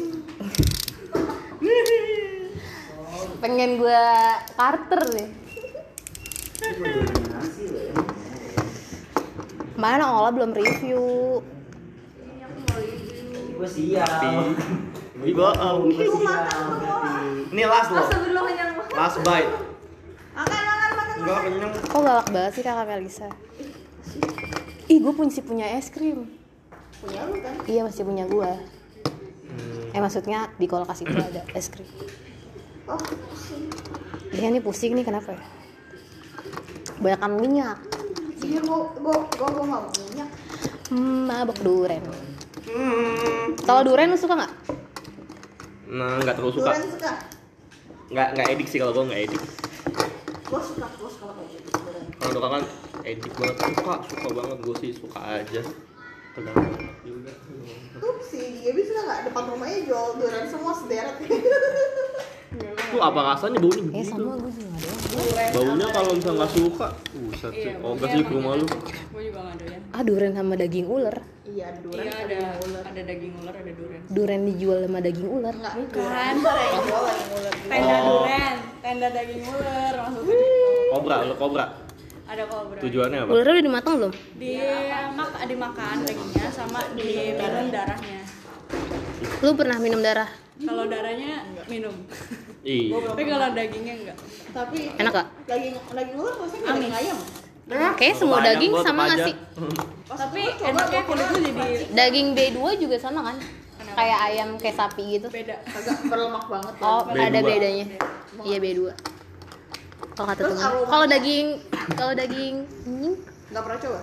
Pengen 3.42 3.82
gue 3.82 4.06
Carter 4.54 5.02
nih. 5.18 5.34
Mana 9.74 10.22
Ola 10.22 10.30
belum 10.30 10.54
review. 10.54 11.42
Gue 13.58 13.66
siap. 13.66 14.22
Gue 15.18 15.42
siap. 16.06 16.54
Ini 17.50 17.62
last 17.66 17.90
loh. 17.90 18.06
Last 18.94 19.18
bite. 19.26 19.74
Enggak 21.22 21.38
kenyang. 21.46 21.72
Kok 21.86 22.00
galak 22.02 22.28
banget 22.34 22.52
sih 22.58 22.62
kakak 22.66 22.86
Melisa? 22.90 23.28
Ih, 24.90 24.98
gue 24.98 25.12
punya 25.14 25.30
sih 25.30 25.44
punya 25.46 25.66
es 25.78 25.88
krim. 25.88 26.26
Punya 26.98 27.20
lu 27.30 27.38
kan? 27.38 27.54
Iya 27.70 27.80
masih 27.86 28.02
punya 28.02 28.24
gua. 28.26 28.58
Eh 29.92 30.00
maksudnya 30.00 30.48
di 30.56 30.66
kulkas 30.66 31.04
itu 31.04 31.14
ada 31.14 31.46
es 31.54 31.70
krim. 31.70 31.86
Oh, 32.90 32.98
pusing. 32.98 33.70
Dia 34.34 34.48
nih 34.50 34.62
pusing 34.64 34.98
nih 34.98 35.06
kenapa 35.06 35.36
ya? 35.36 35.42
Banyakan 36.98 37.38
minyak. 37.38 37.78
Iya, 38.42 38.58
gua, 38.66 38.90
gua, 38.98 39.16
gua, 39.38 39.48
gua 39.54 39.64
mau 39.66 39.82
minyak. 39.86 40.30
Hmm, 40.90 41.30
mabok 41.30 41.58
duren. 41.62 42.02
Hmm. 42.66 43.54
Kalau 43.62 43.82
duren 43.86 44.10
lu 44.10 44.18
suka 44.18 44.34
nggak? 44.34 44.52
Nah, 45.92 46.16
nggak 46.24 46.34
terlalu 46.40 46.56
suka. 46.56 46.72
Durian 46.72 46.88
suka. 46.88 47.12
Nggak 48.12 48.28
nggak 48.36 48.46
edik 48.56 48.66
sih 48.68 48.78
kalau 48.80 48.92
gue 48.96 49.04
nggak 49.12 49.22
edik. 49.28 49.42
Gua 50.48 50.60
suka, 50.60 50.86
gua 50.96 51.08
suka 51.08 51.24
kalau 51.28 51.34
kayak 51.36 51.48
gitu. 51.52 51.68
durian. 51.76 52.06
Kalau 52.22 52.48
kan 52.48 52.62
edik 53.02 53.32
banget 53.34 53.56
suka 53.60 53.94
suka 54.06 54.28
banget 54.32 54.58
gue 54.60 54.76
sih 54.78 54.90
suka 54.94 55.18
aja. 55.18 55.62
Pedang 56.32 56.54
banget 56.56 56.96
juga. 57.02 57.32
Tuh 57.98 58.14
si 58.22 58.38
Gaby 58.62 58.82
suka 58.82 59.00
nggak 59.02 59.20
depan 59.26 59.44
rumahnya 59.48 59.78
jual 59.84 60.06
durian 60.16 60.46
semua 60.46 60.72
sederet. 60.72 61.16
Tuh 62.88 63.00
apa 63.00 63.20
rasanya 63.26 63.58
baunya 63.58 63.80
Eh 63.80 63.86
begitu? 63.90 64.12
sama 64.12 64.36
gue 64.38 64.50
juga 64.50 64.68
nggak 64.70 64.82
doang. 64.82 65.52
Baunya 65.52 65.86
kalau 65.90 66.10
misalnya 66.14 66.38
nggak 66.38 66.52
suka, 66.54 66.88
buset 67.10 67.52
sih. 67.54 67.72
Oh, 67.78 67.92
nggak 67.92 68.08
sih 68.08 68.20
ke 68.22 68.32
rumah 68.32 68.52
lu. 68.54 68.64
Gue 68.64 69.22
juga 69.26 69.40
gak 69.42 69.56
doyan. 69.58 69.80
Ah 69.90 70.02
duren 70.02 70.32
sama 70.32 70.54
daging 70.54 70.86
ular. 70.86 71.16
Iya, 71.42 71.68
durian. 71.80 72.04
Iya 72.06 72.14
ada 72.16 72.38
ada 72.86 73.02
daging 73.02 73.32
ular 73.36 73.54
ada 73.54 73.72
durian. 73.72 74.02
Duren 74.08 74.40
dijual 74.46 74.78
sama 74.82 74.98
daging 75.00 75.28
ular. 75.28 75.54
Enggak, 75.54 75.74
Bukan. 75.74 75.92
durian. 75.92 76.36
Tenda 77.62 77.96
Oh. 77.98 78.08
durian, 78.20 78.56
tenda 78.80 79.08
daging 79.10 79.42
ular 79.42 79.92
maksudnya. 79.98 80.36
Kobra, 80.92 81.16
lu 81.24 81.34
kobra. 81.36 81.64
Ada 82.32 82.48
kobra. 82.48 82.80
Tujuannya 82.80 83.18
apa? 83.20 83.28
Ularnya 83.28 83.52
udah 83.52 83.64
dimatang 83.68 83.94
belum? 84.00 84.12
Di 84.40 84.52
mak 85.12 85.32
dimakan 85.44 85.96
dagingnya 86.08 86.46
sama 86.48 86.80
diminum 86.96 87.68
darahnya. 87.68 88.20
Lu 89.44 89.52
pernah 89.52 89.76
minum 89.76 90.00
darah? 90.00 90.32
Kalau 90.56 90.84
darahnya 90.88 91.44
minum. 91.68 91.92
Iya. 92.64 93.04
Tapi 93.04 93.22
kalau 93.28 93.48
dagingnya 93.52 93.94
enggak. 94.00 94.16
Tapi 94.56 94.78
Enak 94.96 95.12
gak? 95.12 95.26
daging 95.44 95.74
daging 95.76 96.16
ular 96.16 96.34
nggak 96.40 96.72
daging 96.72 96.94
ayam. 96.96 97.18
Kayaknya 98.00 98.16
semua 98.16 98.38
Banyak 98.40 98.48
daging 98.48 98.72
gua 98.72 98.82
sama 98.84 99.00
nggak 99.04 99.20
sih? 99.28 99.34
Tapi 100.08 100.42
enaknya 100.56 101.02
kulit 101.04 101.26
tuh 101.28 101.40
jadi 101.40 101.84
Daging 101.92 102.28
B2 102.32 102.58
juga 102.80 102.96
sama 102.96 103.20
kan? 103.28 103.36
Kayak 103.92 104.18
ayam 104.24 104.48
kayak 104.56 104.76
sapi 104.80 105.20
gitu. 105.20 105.28
beda. 105.28 105.60
Agak 105.68 106.00
berlemak 106.08 106.48
banget. 106.48 106.74
Oh, 106.80 107.04
B2. 107.12 107.28
ada 107.28 107.38
bedanya. 107.44 107.86
Iya 108.40 108.56
B2. 108.56 108.80
Kalau 110.12 110.26
kata 110.28 110.40
aromanya? 110.48 110.88
Kalau 110.88 111.04
daging 111.08 111.46
kalau 111.98 112.12
daging 112.14 112.56
anjing, 112.86 113.16
Nggak 113.52 113.64
pernah 113.68 113.78
coba. 113.84 114.00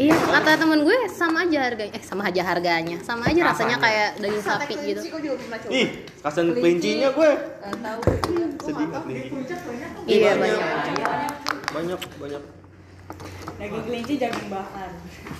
Iya, 0.00 0.14
kata 0.40 0.50
temen 0.56 0.80
gue 0.88 0.98
sama 1.12 1.44
aja 1.44 1.58
harganya. 1.68 1.92
Eh, 1.92 2.00
sama 2.00 2.22
aja 2.32 2.42
harganya. 2.48 2.96
Sama 3.04 3.28
aja 3.28 3.40
rasanya 3.44 3.76
Rasanya. 3.76 3.84
kayak 3.84 4.08
daging 4.24 4.40
Sate 4.40 4.64
sapi 4.64 4.74
gitu. 4.88 5.00
gua 5.04 5.20
juga 5.20 5.36
pernah 5.36 5.58
coba. 5.60 5.72
Ih, 5.76 5.88
kasihan 6.24 6.48
kelincinya 6.56 7.08
gue. 7.12 7.30
Nggak 7.36 7.76
tahu. 7.84 8.00
Sedih 8.64 8.86
banget 8.88 9.04
nih. 9.04 9.22
Iya, 10.08 10.30
banyak. 10.40 10.60
banyak. 10.64 11.10
Banyak, 11.76 12.00
banyak. 12.16 12.42
Daging 13.60 13.82
kelinci 13.84 14.14
daging 14.16 14.48
bakar. 14.48 14.90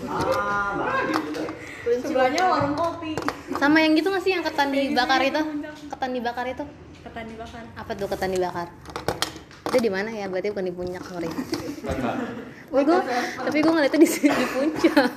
Ah. 0.05 1.01
Sebelahnya 1.81 2.43
warung 2.45 2.77
kopi. 2.77 3.17
Sama 3.57 3.81
yang 3.81 3.97
gitu 3.97 4.13
nggak 4.13 4.21
sih 4.21 4.33
yang 4.37 4.45
ketan 4.45 4.69
dibakar 4.69 5.25
itu? 5.25 5.41
Ketan 5.89 6.11
dibakar 6.13 6.45
itu? 6.45 6.65
Ketan 7.01 7.25
dibakar. 7.25 7.65
Apa 7.73 7.91
tuh 7.97 8.05
ketan 8.13 8.31
dibakar? 8.37 8.69
Itu 9.71 9.79
di 9.79 9.91
mana 9.91 10.11
ya? 10.11 10.27
Berarti 10.27 10.51
bukan 10.51 10.67
di 10.67 10.75
puncak, 10.75 11.03
sorry. 11.07 11.31
Wah, 12.71 12.83
gue, 12.83 12.99
tapi 13.39 13.59
gue 13.63 13.73
ngeliatnya 13.73 13.99
di, 14.03 14.09
di 14.11 14.47
puncak. 14.51 15.11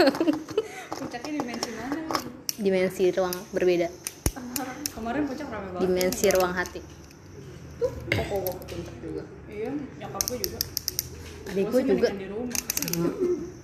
Puncaknya 0.94 1.32
dimensi 1.42 1.70
mana? 1.74 1.98
Dimensi 2.62 3.04
ruang 3.18 3.34
berbeda. 3.50 3.90
Kemarin 4.94 5.22
puncak 5.26 5.48
rame 5.50 5.68
banget. 5.74 5.82
Dimensi 5.90 6.26
ruang 6.38 6.54
hati. 6.54 6.82
Koko 8.14 8.36
gua 8.46 8.54
ke 8.62 8.64
puncak 8.78 8.96
juga. 9.02 9.24
Iya, 9.50 9.70
nyokap 9.74 10.22
gue 10.30 10.38
juga. 10.38 10.60
Adik 11.50 11.66
Gua 11.66 11.74
gue 11.74 11.82
juga. 11.82 12.08
mendingan 12.08 12.16
di 12.22 12.28
rumah. 12.30 12.60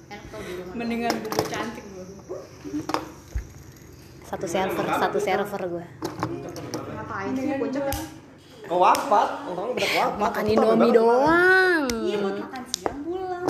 Enak 0.09 0.25
tau 0.33 0.41
di 0.41 0.53
rumah. 0.57 0.73
Mendingan 0.73 1.13
bubuk 1.21 1.45
cantik 1.47 1.85
gue. 1.85 2.05
Satu 4.25 4.45
server, 4.45 4.85
satu 4.85 5.17
server 5.21 5.61
gue. 5.69 5.85
Ngapain 6.97 7.31
sih 7.37 7.57
puncak 7.61 7.83
wafat. 8.75 9.29
Orang 9.49 9.67
udah 9.73 9.87
wafat. 9.97 10.13
Makan 10.19 10.43
Indomie 10.45 10.91
doang. 10.93 11.83
Iya 11.89 12.15
buat 12.21 12.35
makan 12.37 12.61
siang 12.69 12.99
pulang. 13.01 13.45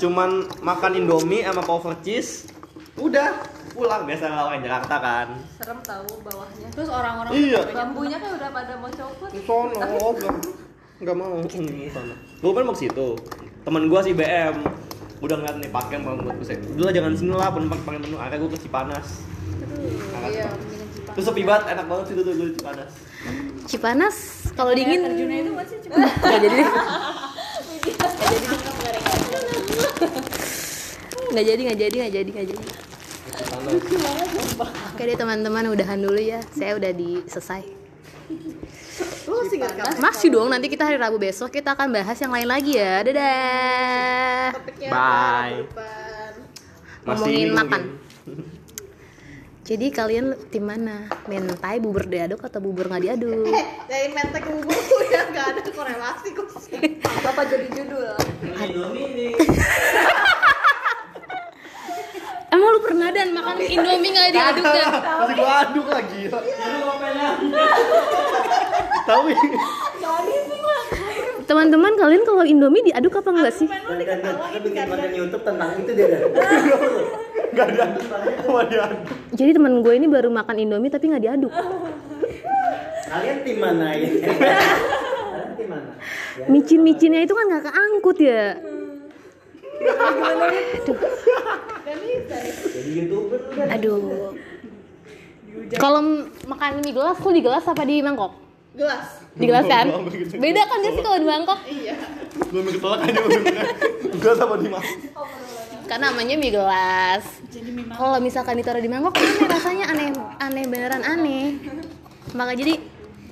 Cuman 0.00 0.30
makan 0.64 0.92
Indomie 0.96 1.42
sama 1.44 1.62
cover 1.62 1.94
cheese. 2.00 2.48
Udah, 2.92 3.40
pulang 3.72 4.04
biasa 4.04 4.28
lawan 4.28 4.60
Jakarta 4.60 4.96
kan. 5.00 5.28
serem 5.56 5.80
tahu 5.80 6.20
bawahnya 6.20 6.68
Terus 6.76 6.92
orang-orang 6.92 7.32
Iya. 7.32 7.60
bambunya 7.72 8.20
kan 8.20 8.30
udah 8.36 8.48
pada 8.52 8.72
mau 8.76 8.90
copot 8.92 9.30
sono, 9.48 9.80
enggak. 9.80 10.34
Enggak 11.00 11.16
mau. 11.16 11.40
Hmm, 11.40 11.88
sana. 11.88 12.14
Gua 12.44 12.52
kan 12.52 12.62
mau 12.68 12.74
ke 12.76 12.80
situ. 12.84 13.08
Temen 13.64 13.82
gua 13.88 14.00
si 14.04 14.12
BM 14.12 14.56
udah 15.22 15.36
ngeliat 15.38 15.56
nih 15.62 15.70
pakai 15.70 15.96
mau 16.02 16.18
buat 16.18 16.34
gue 16.34 16.56
Udah 16.76 16.84
lah, 16.90 16.92
jangan 16.92 17.12
sini 17.14 17.30
lah 17.30 17.48
penumpang 17.54 17.80
pakai 17.86 18.00
menu. 18.02 18.16
Akhirnya 18.20 18.38
gua 18.44 18.50
ke 18.52 18.58
Cipanas. 18.60 19.08
iya, 20.28 20.46
Terus 21.16 21.24
sepi 21.28 21.42
banget, 21.46 21.64
enak 21.72 21.86
banget 21.88 22.04
situ 22.12 22.20
tuh 22.26 22.32
gue 22.36 22.46
di 22.52 22.54
Cipanas. 22.60 22.92
Cipanas 23.72 24.52
kalau 24.52 24.76
dingin. 24.76 25.00
terjunnya 25.00 25.48
itu 25.48 25.52
masih 25.56 25.80
cuma 25.80 26.04
nggak 26.04 26.40
jadi. 26.44 26.56
Deh. 26.60 26.68
nggak 31.32 31.44
jadi 31.48 31.60
nggak 31.64 31.78
jadi 31.80 31.96
nggak 32.04 32.12
jadi 32.12 32.30
nggak 32.36 32.46
jadi. 32.52 32.64
Oke 34.92 35.02
deh 35.08 35.16
teman-teman 35.16 35.72
udahan 35.72 35.96
dulu 35.96 36.20
ya. 36.20 36.44
Saya 36.52 36.76
udah 36.76 36.92
di 36.92 37.24
selesai. 37.24 37.64
Masih 40.04 40.28
dong 40.28 40.52
nanti 40.52 40.68
kita 40.68 40.84
hari 40.84 41.00
Rabu 41.00 41.16
besok 41.16 41.48
kita 41.48 41.72
akan 41.72 41.96
bahas 41.96 42.20
yang 42.20 42.28
lain 42.28 42.52
lagi 42.52 42.76
ya. 42.76 43.00
Dadah. 43.08 44.52
Bye. 44.92 45.64
ngomongin 47.08 47.56
makan. 47.56 47.88
mungkin. 47.88 48.60
Jadi 49.62 49.86
kalian 49.88 50.34
tim 50.50 50.64
mana 50.64 51.06
mentai 51.24 51.78
bubur 51.78 52.02
diaduk 52.04 52.42
atau 52.42 52.58
bubur 52.58 52.86
nggak 52.86 53.02
diaduk 53.04 53.46
Eh, 53.46 53.66
dari 53.90 54.10
mentek 54.10 54.42
ke 54.42 54.50
bubur 54.52 54.74
tuh 54.74 55.00
ya 55.06 55.22
nggak 55.24 55.46
ada 55.48 55.60
korelasi 55.64 56.28
kok 56.32 56.50
sih. 56.58 56.98
apa 57.22 57.40
jadi 57.46 57.66
judul 57.70 58.10
Indomie 58.58 59.38
emang 62.52 62.68
lu 62.68 62.80
pernah 62.80 63.08
dan 63.08 63.32
makan 63.32 63.56
indomie 63.60 64.10
nggak 64.10 64.30
diaduk 64.30 64.66
dan 64.66 64.90
Masih 64.92 65.34
gua 65.34 65.52
aduk 65.62 65.86
lagi. 65.88 66.20
Ngapainnya? 66.28 67.30
Tahu 69.02 69.24
ya? 69.26 69.40
teman-teman 71.42 71.92
kalian 71.94 72.22
kalau 72.22 72.44
indomie 72.44 72.82
diaduk 72.82 73.14
apa 73.14 73.28
enggak 73.30 73.52
sih 73.52 73.66
Dan 73.66 73.98
dan 73.98 74.18
dan 74.20 74.34
kita 74.42 74.58
bikin 74.60 74.84
konten 74.86 75.10
YouTube 75.12 75.42
tentang 75.42 75.70
itu 75.76 75.90
dia. 75.92 76.18
Cuma 78.42 78.64
diaduk. 78.64 79.00
jadi 79.32 79.50
teman 79.52 79.80
gue 79.80 79.92
ini 79.92 80.06
baru 80.06 80.28
makan 80.28 80.56
indomie 80.58 80.88
tapi 80.88 81.08
nggak 81.08 81.22
diaduk 81.22 81.52
Kalian 83.04 83.38
tim 83.44 83.60
mana 83.60 83.92
ya? 83.92 84.08
Kalian 84.08 85.50
tim 85.52 85.68
mana? 85.68 85.92
Ya. 86.32 86.46
micin-micinnya 86.48 87.20
itu 87.20 87.36
kan 87.36 87.44
nggak 87.44 87.64
keangkut 87.68 88.18
ya 88.18 88.56
lu 93.02 93.20
kan. 93.28 93.66
aduh 93.68 94.32
kalau 95.76 96.00
makan 96.46 96.80
mie 96.80 96.92
gelas 96.92 97.18
lu 97.18 97.30
di 97.30 97.42
gelas 97.42 97.64
apa 97.66 97.82
di 97.84 98.00
mangkok 98.00 98.32
Gelas. 98.72 99.20
di 99.36 99.44
gelas 99.44 99.68
kan 99.68 99.86
beda 100.32 100.62
kan 100.64 100.78
gak 100.80 100.92
sih 100.96 101.02
kalau 101.04 101.18
di 101.20 101.28
mangkok 101.28 101.58
Iya. 101.68 101.94
Belum 102.48 102.68
ketolak 102.68 103.00
aja 103.04 103.20
udah. 103.20 103.42
Gua 104.16 104.32
sama 104.32 104.54
di 104.56 104.68
mana? 104.68 104.84
Kan 105.92 106.00
namanya 106.00 106.40
mie 106.40 106.48
gelas 106.48 107.20
kalau 107.92 108.16
misalkan 108.16 108.56
ditaruh 108.56 108.80
di 108.80 108.88
mangkok 108.88 109.12
aneh 109.12 109.44
rasanya 109.44 109.84
aneh 109.92 110.08
aneh 110.40 110.64
beneran 110.64 111.04
aneh 111.04 111.60
maka 112.32 112.56
jadi 112.56 112.80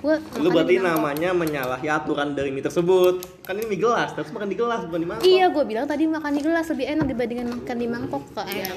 gue 0.00 0.16
Lu 0.40 0.48
berarti 0.48 0.76
namanya 0.76 1.32
menyalahi 1.32 1.84
aturan 1.84 2.32
dari 2.32 2.48
mie 2.48 2.64
tersebut. 2.64 3.20
Kan 3.44 3.60
ini 3.60 3.68
mie 3.68 3.76
gelas, 3.76 4.16
terus 4.16 4.32
makan 4.32 4.48
di 4.48 4.56
gelas 4.56 4.88
bukan 4.88 4.96
di 4.96 5.08
mangkok. 5.12 5.24
iya 5.28 5.52
gue 5.52 5.60
bilang 5.60 5.84
tadi 5.84 6.08
makan 6.08 6.32
di 6.32 6.40
gelas 6.40 6.72
lebih 6.72 6.86
enak 6.88 7.04
dibandingkan 7.04 7.48
makan 7.52 7.76
di 7.76 7.84
mangkok 7.84 8.24
kok 8.32 8.48
enak 8.48 8.76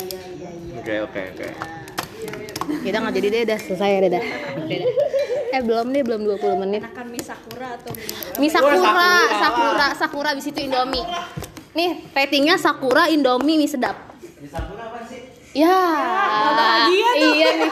Oke, 0.84 0.96
oke, 1.00 1.22
oke. 1.32 1.48
kita 2.84 2.98
nggak 3.00 3.16
jadi 3.16 3.28
deh 3.32 3.42
udah 3.48 3.60
selesai 3.64 3.88
ya 3.88 4.00
dadah 4.04 4.24
dadah 4.68 4.92
Eh 5.54 5.62
belum 5.62 5.94
deh, 5.94 6.02
belum 6.02 6.22
20 6.26 6.64
menit. 6.66 6.82
Enakan 6.82 7.08
mie 7.08 7.22
sakura 7.24 7.68
atau 7.78 7.92
mie 7.94 8.42
Mie 8.42 8.50
Sakura, 8.52 8.76
Sakura. 8.76 9.12
Sakura, 9.38 9.88
Sakura 9.96 10.28
abis 10.36 10.50
itu 10.50 10.60
Indomie. 10.60 11.06
Nih, 11.74 12.06
ratingnya 12.14 12.56
Sakura, 12.62 13.10
Indomie, 13.10 13.58
mie 13.58 13.70
sedap. 13.70 13.98
Bisa 14.38 14.62
pun 14.70 14.78
apa 14.78 15.02
sih? 15.10 15.26
Ya, 15.54 15.78
iya 16.90 17.50
nih. 17.58 17.72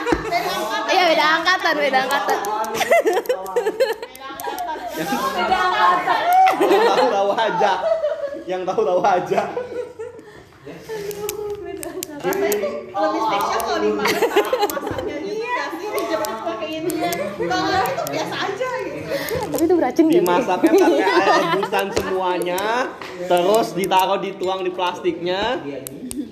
Iya 0.92 1.02
beda 1.14 1.24
angkatan, 1.38 1.74
beda 1.78 1.98
angkatan. 2.06 2.38
Yang 6.62 6.82
tahu 6.86 7.06
tahu 7.10 7.30
aja. 7.34 7.72
Yang 8.46 8.62
tahu 8.66 8.82
tahu 8.86 9.00
aja. 9.02 9.42
rasanya 12.22 12.70
lebih 12.94 13.22
spesial 13.26 13.60
kalau 13.66 13.80
dimakan 13.82 14.14
sama 14.30 14.64
masaknya 14.70 15.16
gitu 15.26 15.42
ya 15.42 15.58
sih 15.74 15.88
dijepit 15.90 16.38
pakai 16.46 16.68
ini 16.78 16.92
kalau 17.50 17.70
itu 17.82 18.02
biasa 18.14 18.36
aja 18.46 18.68
gitu 18.86 18.91
Tapi 19.52 19.62
itu 19.64 19.74
beracun 19.76 20.04
ya? 20.08 20.14
Dimasaknya 20.20 20.70
pakai 20.72 21.02
air 21.02 21.28
rebusan 21.42 21.86
semuanya, 21.92 22.62
terus 23.28 23.66
ditaruh 23.76 24.18
dituang 24.20 24.60
di 24.64 24.70
plastiknya. 24.72 25.60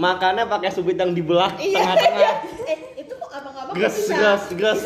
Makannya 0.01 0.49
pakai 0.49 0.73
subit 0.73 0.97
yang 0.97 1.13
dibelah 1.13 1.53
iya 1.61 1.77
tengah-tengah. 1.77 2.35
eh 2.65 2.79
itu 3.05 3.13
kok 3.21 3.31
abang-abang 3.37 3.75
Gres, 3.77 3.95
bisa 4.01 4.17
gres, 4.17 4.43
gres. 4.57 4.81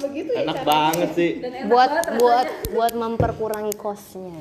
begitu 0.00 0.30
ya 0.32 0.40
Enak 0.48 0.58
banget 0.64 1.08
sih. 1.12 1.30
Buat 1.68 2.16
buat 2.16 2.48
buat 2.72 2.92
memperkurangi 2.96 3.76
kosnya 3.76 4.40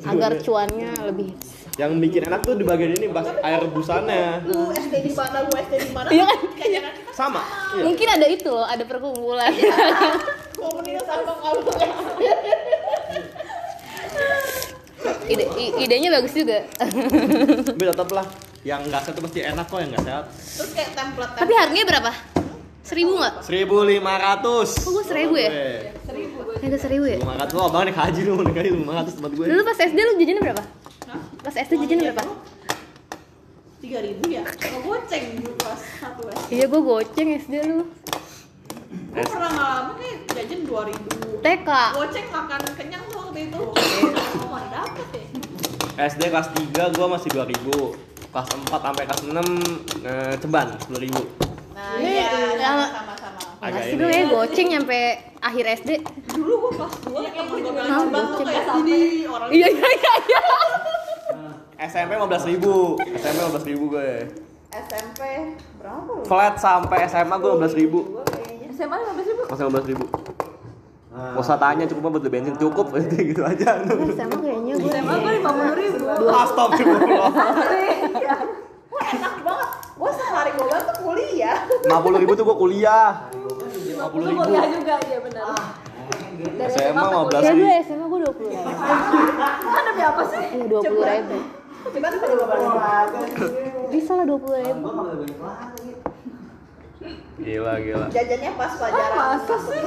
agar 0.00 0.40
cuannya 0.40 1.12
lebih. 1.12 1.36
Yang 1.76 1.90
bikin 2.00 2.22
enak 2.24 2.40
tuh 2.40 2.56
di 2.56 2.64
bagian 2.64 2.88
ini 2.90 3.06
bas 3.06 3.28
air 3.36 3.60
rebusannya. 3.60 4.48
lu 4.48 4.72
SD 4.72 4.94
di 5.02 5.12
mana 5.12 5.44
lu 5.44 5.52
SD 5.52 5.74
di 5.76 5.92
mana 5.92 6.08
Iya 6.08 6.24
kan? 6.80 6.92
Sama. 7.12 7.40
Iya. 7.76 7.82
Mungkin 7.84 8.06
ada 8.10 8.26
itu 8.26 8.48
loh, 8.48 8.64
ada 8.64 8.80
perkumpulan. 8.82 9.52
komunitas 10.56 11.04
abang-abang 11.06 11.76
Ide, 15.26 15.44
i- 15.52 15.74
idenya 15.82 16.08
bagus 16.08 16.32
juga. 16.32 16.64
Tapi 16.78 17.82
tetap 17.84 18.08
lah 18.10 18.26
yang 18.62 18.80
nggak 18.82 19.02
sehat 19.04 19.20
pasti 19.20 19.40
enak 19.42 19.66
kok 19.68 19.78
yang 19.78 19.90
nggak 19.92 20.04
sehat. 20.04 20.24
terus 20.32 20.70
kayak 20.72 20.90
template 20.96 21.32
Tapi 21.36 21.52
harganya 21.52 21.84
berapa? 21.84 22.10
Seribu 22.80 23.12
nggak? 23.18 23.34
1500. 23.42 24.80
Kok 24.80 24.90
gua 24.90 25.04
seribu 25.04 25.34
ya? 25.36 25.50
Kayaknya 26.56 26.78
seribu 26.80 27.04
ya? 27.04 27.18
500 27.20 27.52
oh, 27.52 27.68
bang 27.68 27.82
nih 27.84 27.94
haji 27.94 28.20
lu 28.24 28.32
nih 28.40 28.54
kali 28.54 28.68
500 28.72 29.16
tempat 29.18 29.30
gue. 29.34 29.44
Dulu 29.44 29.60
pas 29.62 29.76
SD 29.76 29.98
lu 29.98 30.12
jajannya 30.16 30.42
berapa? 30.42 30.62
Pas 31.46 31.54
SD 31.56 31.78
jajannya 31.78 32.10
berapa? 32.10 32.34
tiga 33.76 34.02
ribu 34.02 34.24
ya 34.26 34.42
kalau 34.56 34.82
goceng 34.82 35.24
dulu 35.36 35.52
kelas 35.54 35.82
satu 35.96 36.22
ya 36.24 36.34
Iya 36.50 36.64
gua 36.66 36.80
goceng 36.82 37.28
SD 37.38 37.54
lu. 37.62 37.86
gue 39.06 39.22
pernah 39.22 39.46
ngalamin 39.48 39.94
nih 39.96 40.14
jajan 40.32 40.60
dua 40.64 40.82
ribu 40.84 41.10
TK. 41.38 41.68
goceng 41.94 42.26
makan 42.28 42.60
kenyang 42.72 43.04
tuh 43.06 43.18
waktu 43.22 43.40
itu 43.46 43.60
oh 43.62 44.48
mana 44.48 44.66
dapet 44.74 45.06
ya 45.14 45.24
SD 46.04 46.22
kelas 46.26 46.48
3 46.50 46.66
gua 46.92 47.06
masih 47.08 47.30
2000. 47.30 47.94
Kelas 48.26 48.48
4 48.50 48.74
sampai 48.76 49.04
kelas 49.06 49.22
6 49.22 49.38
eh, 50.02 50.34
ceban 50.36 50.66
10000. 50.82 51.14
nah 51.72 51.94
iya 51.96 52.26
sama- 52.58 52.90
sama-sama 52.90 53.40
Agak 53.58 53.80
Masih 53.82 53.94
gue 53.94 54.08
kayak 54.10 54.26
goceng 54.28 54.68
nyampe 54.68 54.98
akhir 55.38 55.64
SD. 55.78 55.90
dulu 56.28 56.52
gue 56.58 56.70
kelas 56.74 56.94
dua 57.02 57.20
temen 57.24 57.54
gue 57.54 57.70
bilang 57.70 57.86
Hah, 57.86 58.00
ceban 58.02 58.24
tuh 58.26 58.42
kayak 58.42 58.64
gini 58.74 59.00
orang 59.26 59.48
Iya 59.48 59.66
iya 59.70 59.88
iya 59.94 60.42
iya. 61.76 61.84
SMP 61.86 62.12
15000. 62.16 62.96
SMP 63.14 63.38
15000 63.38 63.92
gue. 63.92 64.08
SMP 64.76 65.20
berapa 65.80 66.10
lu 66.10 66.20
Flat 66.24 66.54
sampai 66.56 67.04
SMA 67.06 67.36
gue 67.38 67.52
15000. 67.54 67.88
gue 67.88 68.24
kayaknya 68.26 68.68
SMA 68.72 68.96
15 68.96 69.24
ribu 69.24 69.42
Masih 69.46 69.64
15000. 69.64 70.04
Gak 71.16 71.40
usah 71.40 71.56
tanya 71.56 71.84
cukup 71.88 72.12
buat 72.12 72.20
beli 72.20 72.28
bensin 72.28 72.54
cukup 72.56 72.92
gitu 73.08 73.40
aja. 73.40 73.80
SMA 73.80 74.36
kayaknya 74.36 74.74
gue. 74.76 74.90
SMA 74.90 75.14
gue 75.16 75.32
50 75.40 75.80
ribu 75.80 76.04
Astagfirullah. 76.28 77.30
Enak 78.96 79.34
banget 79.40 79.68
gue 79.96 80.10
sehari 80.12 80.50
gue 80.52 80.66
banget 80.66 80.84
tuh 80.86 80.96
kuliah 81.00 81.56
50000 81.86 82.36
tuh 82.36 82.44
gua 82.44 82.56
kuliah. 82.58 83.08
50000. 83.32 84.12
kuliah 84.12 84.66
juga 84.68 84.94
iya 85.04 85.18
benar 85.24 85.56
SMA 86.68 87.00
15 87.00 87.40
Ya 87.40 87.52
gue 87.54 87.64
ribu. 87.64 87.84
SMA 87.86 88.06
gue 88.06 88.20
dua 88.20 88.32
puluh 88.34 88.50
ribu. 88.52 88.70
kan 89.64 89.82
demi 89.84 90.02
apa 90.04 90.22
sih 90.26 90.42
Iya 90.52 90.64
dua 90.68 90.80
puluh 90.82 91.04
ribu. 91.06 91.36
Balik 91.92 92.20
Bisa 93.88 94.12
lah 94.12 94.24
dua 94.24 94.38
puluh 94.38 94.58
ribu. 94.58 94.88
Gila 97.36 97.74
gila. 97.78 98.06
jajannya 98.08 98.50
pas 98.56 98.72
pelajaran 98.74 99.12
masa 99.14 99.54
sih? 99.60 99.80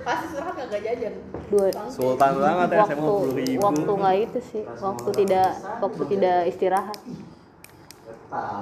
pas 0.00 0.18
istirahat 0.24 0.54
kagak 0.56 0.80
jajan 0.80 1.12
Dua. 1.46 1.68
Sultan 1.86 2.32
banget 2.34 2.68
ya 2.70 2.80
SMA 2.88 3.04
Waktu 3.04 3.28
50000. 3.60 3.60
waktu 3.60 3.92
nggak 3.94 4.16
itu 4.18 4.38
sih. 4.42 4.62
Waktu 4.64 5.10
tidak 5.14 5.48
waktu 5.78 6.02
tidak 6.08 6.38
istirahat. 6.48 6.98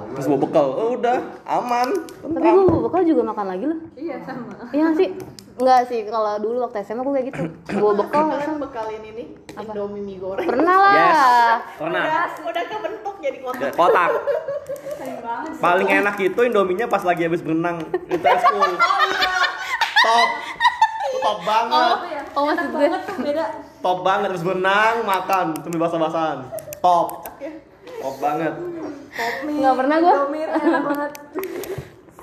Terus 0.09 0.25
bawa 0.27 0.39
bekal. 0.39 0.67
Oh, 0.69 0.89
udah 0.93 1.17
aman. 1.43 1.87
Tapi 2.19 2.47
gue 2.47 2.81
bekal 2.83 3.01
juga 3.03 3.21
makan 3.25 3.45
lagi 3.47 3.65
loh. 3.65 3.79
iya 3.95 4.15
sama 4.21 4.51
Iya 4.69 4.87
sih? 4.93 5.09
Enggak 5.57 5.89
sih, 5.89 6.05
kalau 6.05 6.37
dulu 6.37 6.69
waktu 6.69 6.85
SMA 6.85 7.01
gue 7.01 7.13
kayak 7.17 7.27
gitu. 7.33 7.43
Gue 7.65 7.91
bekal 7.97 8.29
kalian 8.29 8.61
bekalin 8.61 9.01
ini 9.01 9.23
Indomie 9.57 10.05
mie 10.05 10.21
goreng 10.21 10.45
pernah 10.45 10.77
lah. 10.77 10.93
Yes. 10.93 11.17
Pernah. 11.81 12.03
udah 12.05 12.25
udah 12.45 12.63
kebentuk 12.69 13.15
jadi 13.17 13.37
Ya, 13.41 13.43
kotak 13.49 13.71
kotak. 13.73 14.09
Paling 15.57 15.89
enak 15.89 16.15
itu 16.21 16.39
Indominya 16.45 16.85
pas 16.85 17.01
lagi 17.01 17.25
habis 17.25 17.41
berenang 17.41 17.81
itu 17.89 18.21
school. 18.21 18.69
Top. 20.05 20.29
Itu 21.07 21.17
top 21.25 21.39
banget. 21.41 21.97
Oh 22.37 22.43
maksud 22.45 22.67
gue. 22.69 22.77
banget 22.77 23.01
tuh 23.09 23.15
beda 23.17 23.45
Top 23.81 23.97
banget 24.05 24.27
habis 24.29 24.45
berenang 24.45 24.93
makan 25.01 25.45
sambil 25.65 25.79
basah-basahan. 25.89 26.37
Top. 26.85 27.25
Top 27.97 28.15
banget. 28.21 28.53
Nggak 29.41 29.73
pernah 29.73 29.97
gue. 29.97 30.13
Indomie 30.13 30.45
enak 30.45 30.83
banget 30.85 31.11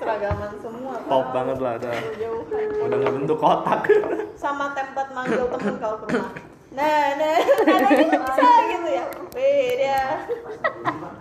seragaman 0.05 0.51
semua 0.59 0.93
Top 1.03 1.25
banget 1.31 1.57
lah 1.57 1.73
udah. 1.75 1.93
jauh 2.15 2.41
Udah 2.85 2.95
nggak 2.95 3.13
bentuk 3.15 3.37
kotak. 3.37 3.81
sama 4.43 4.65
tempat 4.71 5.07
manggil 5.11 5.49
temen 5.49 5.75
kalau 5.75 5.97
ke 5.97 6.05
rumah 6.07 6.31
nah 6.75 7.07
nah 7.15 7.39
nah 7.71 7.89
gitu 7.89 8.17
bisa 8.19 8.49
gitu 8.67 8.89
ya 8.91 9.05
beda 9.31 9.99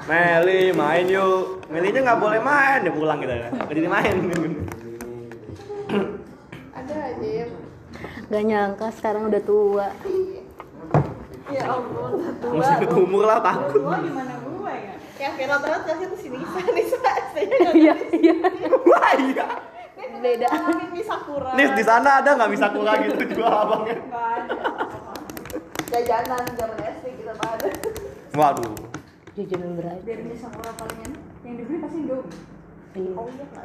Meli 0.04 0.62
main 0.70 1.06
yuk. 1.06 1.62
Melinya 1.66 2.00
nggak 2.04 2.20
boleh 2.20 2.40
main 2.42 2.78
dia 2.80 2.92
pulang 2.92 3.16
kita 3.16 3.34
ya. 3.34 3.48
Jadi 3.64 3.80
main. 3.86 4.14
ada 6.74 6.94
aja 7.06 7.28
ya 7.40 7.46
Gak 8.26 8.42
nyangka 8.42 8.88
sekarang 8.90 9.30
udah 9.30 9.42
tua. 9.42 9.86
ya 11.46 11.62
ampun 11.66 12.12
tua 12.36 12.52
Masih 12.52 12.74
ikut 12.82 12.92
umur 12.98 13.22
lah 13.24 13.38
takut. 13.38 13.78
gua 13.78 13.96
gimana 13.96 14.34
gue 14.34 14.74
ya 14.74 14.94
yang 15.24 15.34
viral 15.40 15.58
banget 15.64 15.80
kasih 15.88 16.06
tuh 16.12 16.18
si 16.20 16.28
Nisa 16.28 16.60
Nisa 16.76 16.98
Iya 17.72 17.94
iya. 18.12 18.34
Wah 18.84 19.12
iya. 19.16 19.46
Beda. 20.24 20.48
ngomongin 20.48 20.88
mie 20.88 21.04
sakura 21.04 21.52
Nis 21.52 21.72
di 21.76 21.84
sana 21.84 22.24
ada 22.24 22.30
nggak 22.32 22.50
bisa 22.56 22.66
kurang 22.72 22.96
gitu 23.04 23.24
jual 23.36 23.52
abangnya? 23.52 23.96
Ada 24.08 26.00
jajanan 26.00 26.42
zaman 26.56 26.78
SD 26.80 27.06
kita 27.20 27.32
nggak 27.36 27.50
ada 27.60 27.68
Waduh. 28.32 28.72
Jajanan 29.36 29.70
berat. 29.76 29.98
biar 30.00 30.18
ini 30.24 30.36
sakura 30.36 30.72
paling 30.80 30.98
enak 31.04 31.20
yang 31.44 31.54
dibeli 31.60 31.76
pasti 31.84 31.98
Indomie 32.04 32.32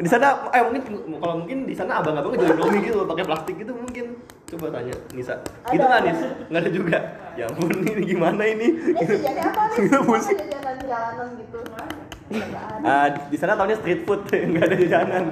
Di 0.04 0.10
sana 0.10 0.28
eh 0.52 0.62
mungkin 0.66 0.82
kalau 1.22 1.36
mungkin 1.46 1.58
di 1.64 1.76
sana 1.78 1.92
abang-abang 2.04 2.36
jual 2.36 2.50
Indomie 2.60 2.82
gitu 2.84 3.08
pakai 3.08 3.24
plastik 3.24 3.56
gitu 3.56 3.72
mungkin. 3.72 4.06
Coba 4.52 4.68
tanya 4.74 4.96
Nisa. 5.16 5.36
Gitu 5.72 5.80
nggak 5.86 6.02
Nis? 6.04 6.20
Nggak 6.52 6.62
ada 6.66 6.72
juga. 6.76 6.98
Ya 7.40 7.44
ampun 7.48 7.72
ini 7.72 8.04
gimana 8.04 8.44
ini? 8.44 8.68
ini 9.00 9.16
apa 9.40 9.64
nih 9.80 10.69
Jalanan 10.90 11.38
gitu 11.38 11.62
Ah, 12.82 13.06
di, 13.30 13.38
sana 13.38 13.54
tahunya 13.54 13.78
street 13.78 14.10
food, 14.10 14.26
nggak 14.50 14.66
ada 14.66 14.76
jajanan. 14.78 15.24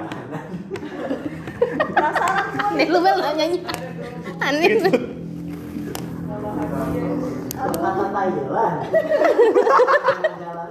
penasaran 1.97 2.77
lu 2.93 2.99
bel 3.01 3.17
nyanyi. 3.37 3.57
Aneh. 4.37 4.69
Kata 7.57 8.05
Thailand. 8.13 8.77
Jalanan. 10.37 10.69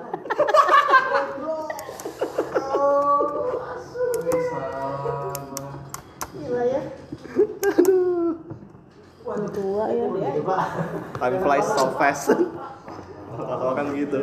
gila 6.38 6.62
ya 6.62 6.80
Tua 9.26 9.86
ya. 9.90 10.06
Time 11.18 11.36
flies 11.42 11.66
so 11.74 11.90
fast. 11.98 12.30
Kalau 13.36 13.72
kan 13.76 13.86
gitu. 13.92 14.20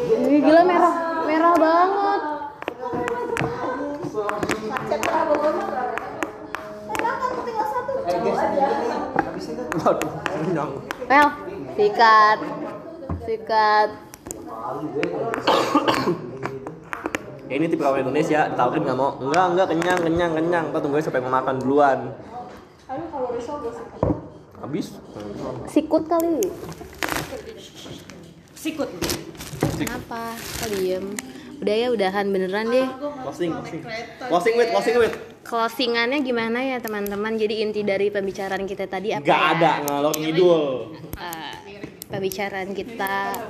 Ih, 0.00 0.40
Gila 0.40 0.62
merah, 0.64 0.94
merah 1.28 1.54
banget. 1.60 2.22
ini 8.10 8.30
Waduh, 9.80 10.10
kenyang. 10.24 10.70
Mel, 11.08 11.28
sikat, 11.76 12.38
sikat. 13.28 13.88
Ya 17.50 17.54
ini 17.58 17.66
tipe 17.66 17.82
orang 17.82 18.06
Indonesia, 18.06 18.46
ditawarin 18.50 18.82
nggak 18.86 18.98
mau. 18.98 19.10
Enggak, 19.20 19.46
enggak 19.52 19.66
kenyang, 19.74 19.98
kenyang, 20.00 20.32
kenyang. 20.32 20.64
Kita 20.70 20.78
tungguin 20.80 21.04
sampai 21.04 21.20
mau 21.20 21.32
makan 21.34 21.56
duluan. 21.60 21.98
Kalau 22.88 23.28
sih. 23.36 23.84
Habis. 24.60 24.86
Sikut 25.68 26.04
kali. 26.08 26.40
Sikut. 28.54 28.88
Kenapa? 29.80 30.36
Kok 30.36 30.68
diem? 30.76 31.06
Udah 31.60 31.74
ya 31.76 31.88
udahan 31.92 32.26
beneran 32.32 32.72
deh. 32.72 32.88
Closing, 33.24 33.50
closing. 33.52 33.82
Closing 34.28 34.54
with, 34.56 34.68
closing 34.72 34.96
with. 34.96 35.14
Closingannya 35.40 36.20
gimana 36.20 36.60
ya 36.62 36.76
teman-teman? 36.80 37.36
Jadi 37.36 37.64
inti 37.64 37.80
dari 37.84 38.08
pembicaraan 38.08 38.64
kita 38.64 38.86
tadi 38.86 39.12
apa 39.12 39.24
Gak 39.24 39.40
ya? 39.40 39.52
ada 39.56 39.72
ngalor 39.88 40.14
ngidul. 40.16 40.62
Eh, 41.16 41.54
pembicaraan 42.08 42.70
kita 42.72 43.40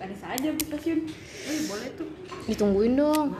ada 0.00 0.16
saja 0.16 0.48
di 0.50 0.62
stasiun. 0.64 0.98
Eh, 1.44 1.58
boleh 1.68 1.88
tuh. 1.94 2.08
ditungguin 2.48 2.96
dong. 2.96 3.36